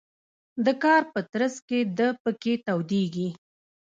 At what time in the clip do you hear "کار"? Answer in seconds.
0.83-1.01